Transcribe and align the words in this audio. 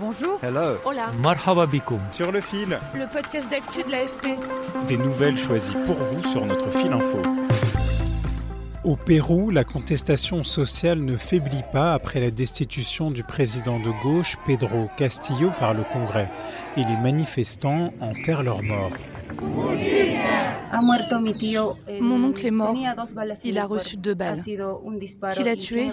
Bonjour. 0.00 0.40
Hello. 0.42 0.76
Hola. 0.84 1.10
Marhaba. 1.22 1.66
Sur 2.10 2.32
le 2.32 2.40
fil. 2.40 2.78
Le 2.94 3.12
podcast 3.12 3.48
d'actu 3.48 3.82
de 3.84 3.90
l'AFP. 3.92 4.26
Des 4.88 4.96
nouvelles 4.96 5.36
choisies 5.36 5.76
pour 5.86 5.94
vous 5.96 6.22
sur 6.26 6.44
notre 6.44 6.68
fil 6.70 6.92
info. 6.92 7.22
Au 8.82 8.96
Pérou, 8.96 9.50
la 9.50 9.62
contestation 9.62 10.42
sociale 10.42 10.98
ne 10.98 11.16
faiblit 11.16 11.62
pas 11.72 11.94
après 11.94 12.20
la 12.20 12.30
destitution 12.30 13.12
du 13.12 13.22
président 13.22 13.78
de 13.78 13.90
gauche 14.02 14.36
Pedro 14.46 14.88
Castillo 14.96 15.52
par 15.60 15.74
le 15.74 15.84
Congrès 15.84 16.28
et 16.76 16.82
les 16.82 16.96
manifestants 16.96 17.92
enterrent 18.00 18.42
leurs 18.42 18.62
morts. 18.62 18.90
Mon 22.00 22.24
oncle 22.24 22.46
est 22.46 22.50
mort. 22.50 22.76
Il 23.44 23.58
a 23.58 23.66
reçu 23.66 23.96
deux 23.96 24.14
balles. 24.14 24.42
Qui 24.42 25.44
l'a 25.44 25.56
tué 25.56 25.90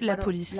La 0.00 0.16
police. 0.16 0.58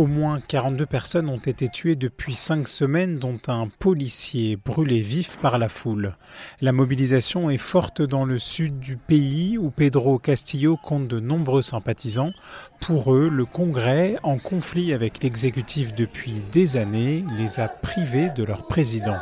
Au 0.00 0.06
moins 0.06 0.40
42 0.40 0.86
personnes 0.86 1.28
ont 1.28 1.36
été 1.36 1.68
tuées 1.68 1.94
depuis 1.94 2.32
cinq 2.32 2.68
semaines, 2.68 3.18
dont 3.18 3.38
un 3.48 3.68
policier 3.68 4.56
brûlé 4.56 5.02
vif 5.02 5.36
par 5.36 5.58
la 5.58 5.68
foule. 5.68 6.14
La 6.62 6.72
mobilisation 6.72 7.50
est 7.50 7.58
forte 7.58 8.00
dans 8.00 8.24
le 8.24 8.38
sud 8.38 8.80
du 8.80 8.96
pays 8.96 9.58
où 9.58 9.68
Pedro 9.68 10.18
Castillo 10.18 10.78
compte 10.82 11.06
de 11.06 11.20
nombreux 11.20 11.60
sympathisants. 11.60 12.32
Pour 12.80 13.12
eux, 13.12 13.28
le 13.28 13.44
Congrès, 13.44 14.16
en 14.22 14.38
conflit 14.38 14.94
avec 14.94 15.22
l'exécutif 15.22 15.94
depuis 15.94 16.40
des 16.50 16.78
années, 16.78 17.22
les 17.36 17.60
a 17.60 17.68
privés 17.68 18.30
de 18.30 18.42
leur 18.42 18.66
président. 18.68 19.18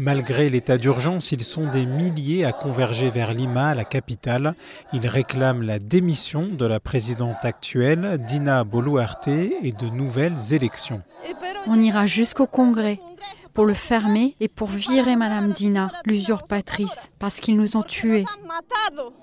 Malgré 0.00 0.48
l'état 0.48 0.78
d'urgence, 0.78 1.32
ils 1.32 1.42
sont 1.42 1.68
des 1.68 1.84
milliers 1.84 2.44
à 2.44 2.52
converger 2.52 3.10
vers 3.10 3.34
Lima, 3.34 3.74
la 3.74 3.84
capitale. 3.84 4.54
Ils 4.92 5.08
réclament 5.08 5.62
la 5.62 5.80
démission 5.80 6.46
de 6.46 6.64
la 6.66 6.78
présidente 6.78 7.44
actuelle, 7.44 8.16
Dina 8.20 8.62
Boluarte, 8.62 9.26
et 9.26 9.72
de 9.72 9.86
nouvelles 9.86 10.54
élections. 10.54 11.02
On 11.66 11.74
ira 11.80 12.06
jusqu'au 12.06 12.46
Congrès 12.46 13.00
pour 13.48 13.66
le 13.66 13.74
fermer 13.74 14.36
et 14.40 14.48
pour 14.48 14.68
virer 14.68 15.16
Madame 15.16 15.52
Dina, 15.52 15.88
l'usurpatrice, 16.06 17.10
parce 17.18 17.40
qu'ils 17.40 17.56
nous 17.56 17.76
ont 17.76 17.82
tués. 17.82 18.24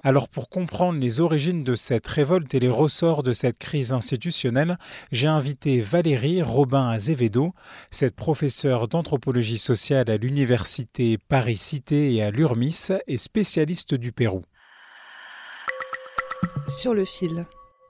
Alors 0.03 0.27
pour 0.27 0.49
comprendre 0.49 0.99
les 0.99 1.21
origines 1.21 1.63
de 1.63 1.75
cette 1.75 2.07
révolte 2.07 2.53
et 2.53 2.59
les 2.59 2.69
ressorts 2.69 3.23
de 3.23 3.31
cette 3.31 3.57
crise 3.57 3.93
institutionnelle, 3.93 4.77
j'ai 5.11 5.27
invité 5.27 5.81
Valérie 5.81 6.41
Robin 6.41 6.89
Azevedo, 6.89 7.53
cette 7.91 8.15
professeure 8.15 8.87
d'anthropologie 8.87 9.57
sociale 9.57 10.09
à 10.09 10.17
l'université 10.17 11.17
Paris-Cité 11.17 12.13
et 12.13 12.23
à 12.23 12.31
l'URMIS 12.31 12.91
et 13.07 13.17
spécialiste 13.17 13.95
du 13.95 14.11
Pérou. 14.11 14.41
Sur 16.67 16.93
le 16.93 17.05
fil. 17.05 17.45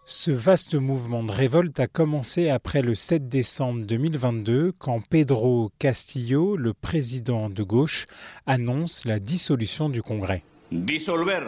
Ce 0.07 0.29
vaste 0.29 0.75
mouvement 0.75 1.23
de 1.23 1.31
révolte 1.31 1.79
a 1.79 1.87
commencé 1.87 2.51
après 2.51 2.83
le 2.83 2.93
7 2.93 3.27
décembre 3.27 3.87
2022 3.87 4.71
quand 4.77 5.01
Pedro 5.09 5.71
Castillo, 5.79 6.55
le 6.57 6.75
président 6.75 7.49
de 7.49 7.63
gauche, 7.63 8.05
annonce 8.45 9.05
la 9.05 9.17
dissolution 9.17 9.89
du 9.89 10.03
Congrès. 10.03 10.43
Dissolver 10.71 11.39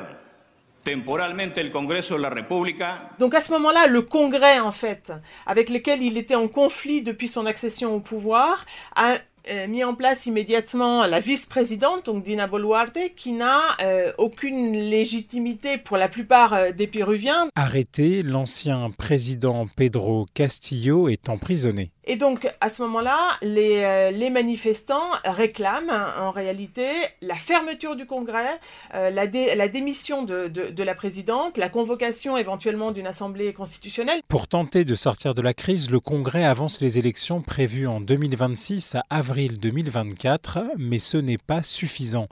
temporalmente 0.84 1.56
el 1.60 1.72
Congreso 1.72 2.18
de 2.18 2.22
la 2.24 2.32
República. 2.32 3.12
Donc 3.20 3.36
à 3.36 3.42
ce 3.42 3.52
moment-là, 3.52 3.86
le 3.86 4.02
Congrès, 4.02 4.60
en 4.60 4.72
fait, 4.72 5.14
avec 5.46 5.70
lequel 5.70 6.02
il 6.02 6.18
était 6.18 6.34
en 6.34 6.48
conflit 6.48 7.04
depuis 7.04 7.28
son 7.28 7.46
accession 7.46 7.94
au 7.94 8.00
pouvoir, 8.00 8.66
a 8.96 9.18
euh, 9.50 9.68
mis 9.68 9.84
en 9.84 9.96
place 9.96 10.26
immédiatement 10.26 11.06
la 11.06 11.20
vice-présidente, 11.20 12.06
donc 12.06 12.24
Dina 12.24 12.48
Boluarte, 12.48 13.00
qui 13.16 13.34
n'a 13.34 13.62
euh, 13.82 14.12
aucune 14.18 14.74
légitimité 14.74 15.78
pour 15.78 15.98
la 15.98 16.10
plupart 16.10 16.54
euh, 16.54 16.72
des 16.72 16.88
Péruviens. 16.88 17.48
Arrêté, 17.56 18.22
l'ancien 18.22 18.90
président 18.98 19.68
Pedro 19.76 20.26
Castillo 20.34 21.10
est 21.10 21.30
emprisonné. 21.30 21.92
Et 22.10 22.16
donc, 22.16 22.50
à 22.62 22.70
ce 22.70 22.82
moment-là, 22.84 23.18
les, 23.42 23.84
euh, 23.84 24.12
les, 24.12 24.30
manifestants 24.30 25.12
réclament 25.26 25.92
en 26.18 26.32
réalité 26.32 26.88
la 27.22 27.36
fermeture 27.36 27.98
du 27.98 28.06
Congrès, 28.06 28.62
euh, 28.96 29.10
la, 29.10 29.28
dé, 29.28 29.56
la, 29.56 29.68
démission 29.68 30.24
de, 30.24 30.48
de, 30.48 30.70
de, 30.70 30.84
la 30.84 30.96
présidente, 30.96 31.58
la 31.58 31.68
convocation 31.68 32.38
éventuellement 32.38 32.92
d'une 32.94 33.08
assemblée 33.08 33.52
constitutionnelle. 33.52 34.22
Pour 34.30 34.48
tenter 34.48 34.86
de 34.86 34.96
sortir 34.96 35.36
de 35.36 35.42
la 35.42 35.54
crise, 35.54 35.92
le 35.92 36.00
Congrès 36.00 36.46
avance 36.46 36.80
les 36.80 36.98
élections 36.98 37.42
prévues 37.42 37.88
en 37.88 38.00
2026 38.00 38.96
à 38.96 39.04
avril 39.10 39.60
2024, 39.60 40.60
mais 40.78 41.00
ce 41.00 41.18
n'est 41.18 41.38
pas 41.38 41.62
suffisant. 41.62 42.30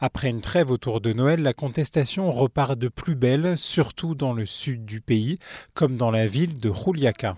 Après 0.00 0.30
une 0.30 0.40
trêve 0.40 0.72
autour 0.72 1.00
de 1.00 1.12
Noël, 1.12 1.42
la 1.42 1.52
contestation 1.52 2.32
repart 2.32 2.76
de 2.76 2.88
plus 2.88 3.14
belle, 3.14 3.56
surtout 3.56 4.16
dans 4.16 4.32
le 4.32 4.46
sud 4.46 4.84
du 4.84 5.00
pays, 5.00 5.38
comme 5.74 5.96
dans 5.96 6.10
la 6.10 6.26
ville 6.26 6.58
de 6.58 6.72
Juliaca. 6.72 7.36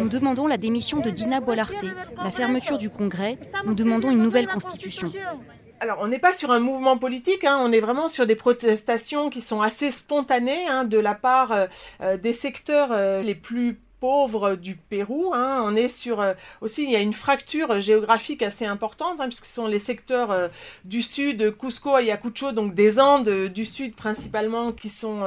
Nous 0.00 0.08
demandons 0.08 0.46
la 0.46 0.56
démission 0.56 1.00
de 1.00 1.10
Dina 1.10 1.40
Boluarte, 1.40 1.84
la 2.16 2.30
fermeture 2.30 2.78
du 2.78 2.90
Congrès, 2.90 3.38
nous 3.64 3.74
demandons 3.74 4.10
une 4.10 4.22
nouvelle 4.22 4.46
constitution. 4.46 5.10
Alors, 5.80 5.98
on 6.00 6.08
n'est 6.08 6.18
pas 6.18 6.32
sur 6.32 6.50
un 6.50 6.58
mouvement 6.58 6.98
politique, 6.98 7.44
hein, 7.44 7.58
on 7.60 7.70
est 7.70 7.80
vraiment 7.80 8.08
sur 8.08 8.26
des 8.26 8.34
protestations 8.34 9.30
qui 9.30 9.40
sont 9.40 9.62
assez 9.62 9.92
spontanées 9.92 10.66
hein, 10.68 10.82
de 10.84 10.98
la 10.98 11.14
part 11.14 11.52
euh, 12.00 12.16
des 12.16 12.32
secteurs 12.32 12.88
euh, 12.90 13.22
les 13.22 13.36
plus 13.36 13.78
pauvres 14.00 14.54
du 14.54 14.76
Pérou. 14.76 15.32
Hein. 15.34 15.62
On 15.64 15.74
est 15.74 15.88
sur 15.88 16.20
euh, 16.20 16.34
aussi 16.60 16.84
il 16.84 16.90
y 16.90 16.96
a 16.96 17.00
une 17.00 17.12
fracture 17.12 17.80
géographique 17.80 18.42
assez 18.42 18.64
importante 18.64 19.20
hein, 19.20 19.26
puisque 19.26 19.44
ce 19.44 19.54
sont 19.54 19.66
les 19.66 19.78
secteurs 19.78 20.30
euh, 20.30 20.48
du 20.84 21.02
sud, 21.02 21.56
Cusco, 21.56 21.94
Ayacucho, 21.94 22.52
donc 22.52 22.74
des 22.74 23.00
Andes 23.00 23.28
euh, 23.28 23.48
du 23.48 23.64
sud 23.64 23.94
principalement 23.94 24.72
qui 24.72 24.88
sont 24.88 25.18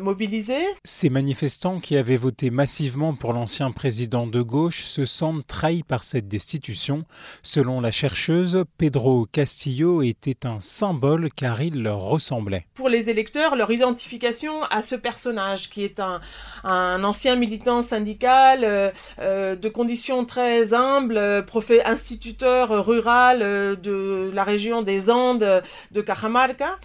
mobilisés. 0.00 0.64
Ces 0.84 1.10
manifestants 1.10 1.80
qui 1.80 1.96
avaient 1.96 2.16
voté 2.16 2.50
massivement 2.50 3.14
pour 3.14 3.32
l'ancien 3.32 3.70
président 3.70 4.26
de 4.26 4.42
gauche 4.42 4.84
se 4.84 5.04
sentent 5.04 5.46
trahis 5.46 5.82
par 5.82 6.02
cette 6.02 6.28
destitution. 6.28 7.04
Selon 7.42 7.80
la 7.80 7.90
chercheuse, 7.90 8.64
Pedro 8.78 9.26
Castillo 9.30 10.02
était 10.02 10.46
un 10.46 10.60
symbole 10.60 11.30
car 11.34 11.60
il 11.62 11.82
leur 11.82 12.00
ressemblait. 12.00 12.66
Pour 12.74 12.88
les 12.88 13.10
électeurs, 13.10 13.56
leur 13.56 13.70
identification 13.70 14.62
à 14.64 14.82
ce 14.82 14.94
personnage 14.94 15.70
qui 15.70 15.84
est 15.84 16.00
un, 16.00 16.20
un 16.64 17.02
ancien 17.04 17.36
militant 17.36 17.82
syndical 17.82 18.19
euh, 18.24 18.90
euh, 19.20 19.56
de 19.56 19.68
conditions 19.68 20.24
très 20.24 20.74
humbles, 20.74 21.16
euh, 21.16 21.42
instituteur 21.84 22.84
rural 22.84 23.40
de 23.40 24.30
la 24.32 24.44
région 24.44 24.82
des 24.82 25.10
Andes 25.10 25.62
de 25.90 26.00
Cajamarca. 26.00 26.78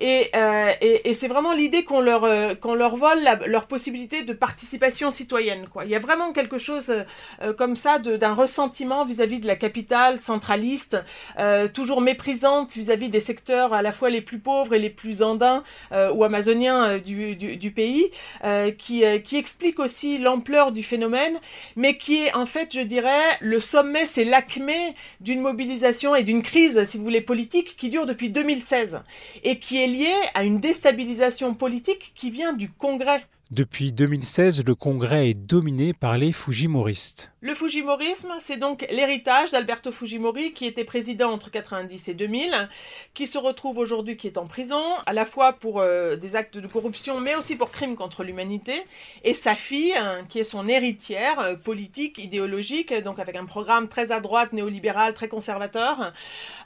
Et, 0.00 0.30
euh, 0.34 0.72
et, 0.80 1.10
et 1.10 1.14
c'est 1.14 1.28
vraiment 1.28 1.52
l'idée 1.52 1.84
qu'on 1.84 2.00
leur, 2.00 2.24
euh, 2.24 2.54
qu'on 2.54 2.74
leur 2.74 2.96
vole 2.96 3.18
leur 3.46 3.66
possibilité 3.66 4.22
de 4.22 4.32
participation 4.32 5.10
citoyenne. 5.10 5.66
Quoi. 5.68 5.84
Il 5.84 5.90
y 5.90 5.94
a 5.94 5.98
vraiment 5.98 6.32
quelque 6.32 6.58
chose 6.58 6.92
euh, 7.42 7.52
comme 7.52 7.76
ça 7.76 7.98
d'un 7.98 8.34
ressentiment 8.34 9.04
vis-à-vis 9.04 9.38
-vis 9.38 9.40
de 9.40 9.46
la 9.46 9.56
capitale 9.56 10.20
centraliste, 10.20 10.96
toujours 11.74 12.00
méprisante 12.00 12.74
vis-à-vis 12.74 13.08
-vis 13.08 13.10
des 13.10 13.20
secteurs 13.20 13.72
à 13.74 13.82
la 13.82 13.92
fois 13.92 14.10
les 14.10 14.20
plus 14.20 14.38
pauvres 14.38 14.74
et 14.74 14.78
les 14.78 14.90
plus 14.90 15.22
andins 15.22 15.62
ou 16.14 16.24
amazoniens 16.24 16.98
du, 16.98 17.36
du, 17.36 17.56
du 17.56 17.70
pays, 17.70 18.10
qui, 18.78 19.04
qui 19.24 19.36
explique 19.36 19.78
aussi 19.78 20.18
l'ampleur 20.18 20.72
du 20.72 20.82
phénomène, 20.82 21.38
mais 21.76 21.96
qui 21.96 22.24
est 22.24 22.34
en 22.34 22.46
fait, 22.46 22.68
je 22.74 22.80
dirais, 22.80 23.24
le 23.40 23.60
sommet, 23.60 24.06
c'est 24.06 24.24
l'acmé 24.24 24.94
d'une 25.20 25.40
mobilisation 25.40 26.14
et 26.14 26.22
d'une 26.22 26.42
crise, 26.42 26.84
si 26.84 26.96
vous 26.98 27.04
voulez, 27.04 27.20
politique 27.20 27.76
qui 27.76 27.88
dure 27.88 28.06
depuis 28.06 28.30
2016 28.30 29.00
et 29.44 29.58
qui 29.58 29.82
est 29.82 29.87
lié 29.88 30.14
à 30.34 30.44
une 30.44 30.60
déstabilisation 30.60 31.54
politique 31.54 32.12
qui 32.14 32.30
vient 32.30 32.52
du 32.52 32.70
Congrès. 32.70 33.24
Depuis 33.50 33.92
2016, 33.92 34.66
le 34.66 34.74
Congrès 34.74 35.30
est 35.30 35.34
dominé 35.34 35.94
par 35.94 36.18
les 36.18 36.32
Fujimoristes. 36.32 37.32
Le 37.40 37.54
Fujimorisme, 37.54 38.34
c'est 38.40 38.58
donc 38.58 38.86
l'héritage 38.90 39.52
d'Alberto 39.52 39.90
Fujimori, 39.90 40.52
qui 40.52 40.66
était 40.66 40.84
président 40.84 41.30
entre 41.30 41.50
90 41.50 42.08
et 42.08 42.14
2000, 42.14 42.68
qui 43.14 43.26
se 43.26 43.38
retrouve 43.38 43.78
aujourd'hui, 43.78 44.18
qui 44.18 44.26
est 44.26 44.36
en 44.36 44.46
prison, 44.46 44.82
à 45.06 45.14
la 45.14 45.24
fois 45.24 45.54
pour 45.54 45.80
euh, 45.80 46.16
des 46.16 46.36
actes 46.36 46.58
de 46.58 46.66
corruption, 46.66 47.20
mais 47.20 47.36
aussi 47.36 47.56
pour 47.56 47.70
crimes 47.70 47.96
contre 47.96 48.22
l'humanité, 48.22 48.82
et 49.24 49.32
sa 49.32 49.56
fille, 49.56 49.94
hein, 49.94 50.26
qui 50.28 50.40
est 50.40 50.44
son 50.44 50.68
héritière 50.68 51.40
euh, 51.40 51.54
politique, 51.54 52.18
idéologique, 52.18 52.92
donc 53.02 53.18
avec 53.18 53.34
un 53.34 53.46
programme 53.46 53.88
très 53.88 54.12
à 54.12 54.20
droite, 54.20 54.52
néolibéral, 54.52 55.14
très 55.14 55.28
conservateur. 55.28 56.12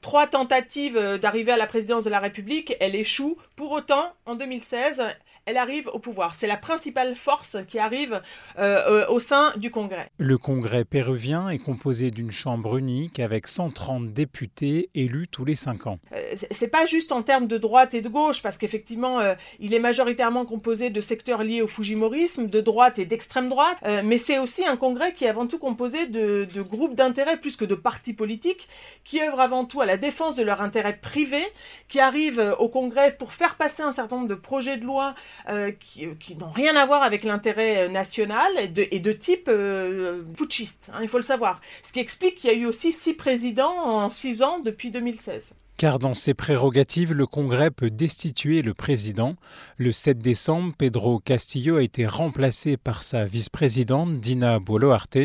Trois 0.02 0.26
tentatives 0.26 0.96
euh, 0.96 1.17
d'arriver 1.17 1.52
à 1.52 1.56
la 1.56 1.69
présidence 1.69 2.02
de 2.02 2.11
la 2.11 2.19
République, 2.19 2.75
elle 2.81 2.96
échoue. 2.96 3.37
Pour 3.55 3.70
autant, 3.70 4.14
en 4.26 4.34
2016, 4.34 5.00
elle 5.46 5.56
arrive 5.56 5.88
au 5.92 5.98
pouvoir. 5.98 6.34
C'est 6.34 6.46
la 6.46 6.56
principale 6.56 7.14
force 7.14 7.56
qui 7.66 7.78
arrive 7.78 8.20
euh, 8.58 9.04
euh, 9.04 9.06
au 9.08 9.20
sein 9.20 9.52
du 9.56 9.70
Congrès. 9.70 10.08
Le 10.18 10.38
Congrès 10.38 10.84
péruvien 10.84 11.48
est 11.48 11.58
composé 11.58 12.10
d'une 12.10 12.30
chambre 12.30 12.76
unique 12.76 13.18
avec 13.18 13.46
130 13.46 14.12
députés 14.12 14.90
élus 14.94 15.26
tous 15.28 15.44
les 15.44 15.54
cinq 15.54 15.86
ans. 15.86 15.98
Euh, 16.12 16.34
c'est 16.50 16.68
pas 16.68 16.86
juste 16.86 17.12
en 17.12 17.22
termes 17.22 17.48
de 17.48 17.58
droite 17.58 17.94
et 17.94 18.02
de 18.02 18.08
gauche, 18.08 18.42
parce 18.42 18.58
qu'effectivement, 18.58 19.20
il 19.58 19.74
est 19.74 19.78
majoritairement 19.78 20.44
composé 20.44 20.90
de 20.90 21.00
secteurs 21.00 21.42
liés 21.42 21.62
au 21.62 21.68
Fujimorisme, 21.68 22.46
de 22.46 22.60
droite 22.60 22.98
et 22.98 23.04
d'extrême 23.04 23.48
droite, 23.48 23.78
mais 24.04 24.18
c'est 24.18 24.38
aussi 24.38 24.64
un 24.64 24.76
Congrès 24.76 25.12
qui 25.12 25.24
est 25.24 25.28
avant 25.28 25.46
tout 25.46 25.58
composé 25.58 26.06
de, 26.06 26.46
de 26.52 26.62
groupes 26.62 26.94
d'intérêts 26.94 27.38
plus 27.38 27.56
que 27.56 27.64
de 27.64 27.74
partis 27.74 28.12
politiques, 28.12 28.68
qui 29.04 29.20
œuvrent 29.20 29.40
avant 29.40 29.64
tout 29.64 29.80
à 29.80 29.86
la 29.86 29.96
défense 29.96 30.36
de 30.36 30.42
leurs 30.42 30.62
intérêts 30.62 30.96
privés, 30.96 31.46
qui 31.88 32.00
arrivent 32.00 32.54
au 32.58 32.68
Congrès 32.68 33.12
pour 33.16 33.32
faire 33.32 33.56
passer 33.56 33.82
un 33.82 33.92
certain 33.92 34.16
nombre 34.16 34.28
de 34.28 34.34
projets 34.34 34.76
de 34.76 34.84
loi 34.84 35.14
euh, 35.49 35.73
qui, 35.73 36.37
n'ont 36.37 36.50
rien 36.50 36.76
à 36.76 36.87
voir 36.87 37.02
avec 37.02 37.25
l'intérêt 37.25 37.84
euh, 37.84 37.88
national 37.88 38.50
et 38.58 39.00
de, 39.00 39.12
type 39.12 39.49
euh, 39.49 40.23
putschiste, 40.37 40.90
hein, 40.94 41.00
il 41.02 41.08
faut 41.08 41.17
le 41.17 41.23
savoir. 41.23 41.61
Ce 41.82 41.93
qui 41.93 42.00
explique 42.00 42.37
qu'il 42.37 42.50
y 42.50 42.55
a 42.55 42.56
eu 42.56 42.67
aussi 42.67 42.93
six 42.93 43.14
présidents 43.14 43.75
en 43.76 44.08
six 44.08 44.43
ans 44.43 44.61
depuis 44.61 44.90
2016. 44.90 45.55
Car 45.76 45.99
dans 45.99 46.14
ses 46.14 46.34
prérogatives, 46.34 47.12
le 47.12 47.26
Congrès 47.26 47.70
peut 47.70 47.90
destituer 47.90 48.62
le 48.62 48.73
président. 48.73 49.34
Le 49.79 49.90
7 49.90 50.19
décembre, 50.19 50.73
Pedro 50.79 51.19
Castillo 51.19 51.76
a 51.76 51.82
été 51.82 52.06
remplacé 52.06 52.76
par 52.76 53.02
sa 53.02 53.25
vice-présidente 53.25 54.20
Dina 54.20 54.61
Boluarte. 54.61 55.19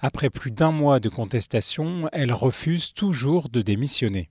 Après 0.00 0.28
plus 0.28 0.50
d'un 0.50 0.72
mois 0.72 0.98
de 0.98 1.08
contestation, 1.08 2.08
elle 2.12 2.32
refuse 2.32 2.94
toujours 2.94 3.48
de 3.48 3.62
démissionner. 3.62 4.28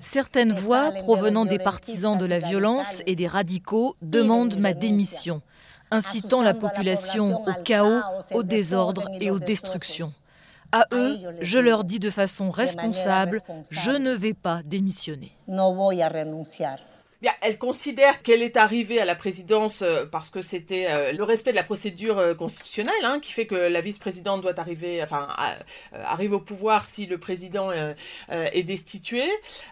Certaines 0.00 0.52
voix 0.52 0.92
provenant 0.92 1.44
des 1.44 1.58
partisans 1.58 2.16
de 2.16 2.26
la 2.26 2.38
violence 2.38 3.02
et 3.06 3.16
des 3.16 3.26
radicaux 3.26 3.96
demandent 4.02 4.58
ma 4.58 4.72
démission, 4.72 5.42
incitant 5.90 6.42
la 6.42 6.54
population 6.54 7.42
au 7.46 7.52
chaos, 7.64 8.00
au 8.32 8.42
désordre 8.42 9.08
et 9.20 9.30
aux 9.30 9.38
destructions. 9.38 10.12
À 10.72 10.86
eux, 10.92 11.18
je 11.40 11.58
leur 11.58 11.84
dis 11.84 11.98
de 11.98 12.08
façon 12.08 12.50
responsable, 12.50 13.42
je 13.70 13.90
ne 13.90 14.12
vais 14.12 14.32
pas 14.32 14.62
démissionner 14.64 15.32
elle 17.40 17.58
considère 17.58 18.22
qu'elle 18.22 18.42
est 18.42 18.56
arrivée 18.56 19.00
à 19.00 19.04
la 19.04 19.14
présidence 19.14 19.82
euh, 19.82 20.04
parce 20.10 20.30
que 20.30 20.42
c'était 20.42 20.86
euh, 20.88 21.12
le 21.12 21.22
respect 21.22 21.52
de 21.52 21.56
la 21.56 21.62
procédure 21.62 22.18
euh, 22.18 22.34
constitutionnelle 22.34 23.04
hein, 23.04 23.20
qui 23.20 23.32
fait 23.32 23.46
que 23.46 23.54
la 23.54 23.80
vice-présidente 23.80 24.40
doit 24.40 24.58
arriver, 24.58 25.02
enfin, 25.02 25.28
arrive 25.92 26.32
au 26.32 26.40
pouvoir 26.40 26.84
si 26.84 27.06
le 27.06 27.18
président 27.18 27.70
est 28.30 28.62
destitué. 28.62 29.22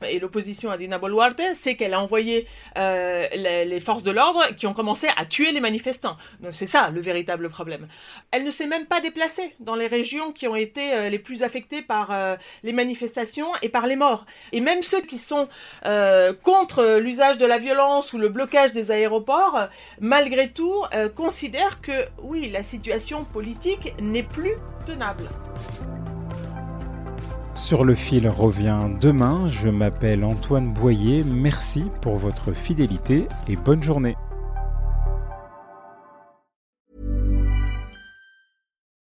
Et 0.06 0.18
l'opposition 0.18 0.70
à 0.70 0.76
Dina 0.76 0.98
Boluarte, 0.98 1.40
c'est 1.54 1.76
qu'elle 1.76 1.94
a 1.94 2.00
envoyé 2.00 2.46
les, 2.76 3.80
forces 3.80 4.02
de 4.02 4.10
l'ordre 4.10 4.44
qui 4.56 4.66
ont 4.66 4.74
commencé 4.74 5.08
à 5.16 5.24
tuer 5.24 5.52
les 5.52 5.60
manifestants. 5.60 6.16
C'est 6.52 6.66
ça 6.66 6.90
le 6.90 7.00
véritable 7.00 7.48
problème. 7.48 7.88
Elle 8.30 8.44
ne 8.44 8.50
s'est 8.50 8.66
même 8.66 8.86
pas 8.86 9.00
déplacée 9.00 9.54
dans 9.60 9.74
les 9.74 9.86
régions 9.86 10.32
qui 10.32 10.46
ont 10.48 10.56
été 10.56 11.08
les 11.10 11.18
plus 11.18 11.42
affectées 11.42 11.82
par 11.82 12.14
les 12.62 12.72
manifestations 12.72 13.50
et 13.62 13.68
par 13.68 13.86
les 13.86 13.96
morts. 13.96 14.24
Et 14.52 14.60
même 14.60 14.82
ceux 14.82 15.00
qui 15.00 15.18
sont 15.18 15.48
contre 16.42 16.98
l'usage 16.98 17.38
de 17.40 17.46
la 17.46 17.58
violence 17.58 18.12
ou 18.12 18.18
le 18.18 18.28
blocage 18.28 18.72
des 18.72 18.90
aéroports, 18.90 19.68
malgré 20.00 20.50
tout, 20.50 20.84
euh, 20.94 21.08
considère 21.08 21.80
que 21.80 22.06
oui, 22.22 22.50
la 22.50 22.62
situation 22.62 23.24
politique 23.24 23.94
n'est 24.00 24.22
plus 24.22 24.54
tenable. 24.86 25.24
Sur 27.54 27.84
le 27.84 27.94
fil 27.94 28.28
revient 28.28 28.88
demain. 29.00 29.48
Je 29.48 29.68
m'appelle 29.68 30.24
Antoine 30.24 30.72
Boyer. 30.72 31.24
Merci 31.24 31.84
pour 32.00 32.16
votre 32.16 32.52
fidélité 32.52 33.26
et 33.48 33.56
bonne 33.56 33.82
journée. 33.82 34.16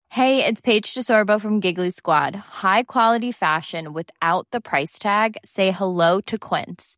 Hey, 0.09 0.43
it's 0.43 0.61
Paige 0.61 0.95
DeSorbo 0.95 1.39
from 1.39 1.59
Giggly 1.59 1.91
Squad. 1.91 2.35
High 2.35 2.83
quality 2.83 3.31
fashion 3.31 3.93
without 3.93 4.47
the 4.51 4.59
price 4.59 4.97
tag. 4.97 5.37
Say 5.45 5.69
hello 5.69 6.21
to 6.21 6.39
Quince. 6.39 6.97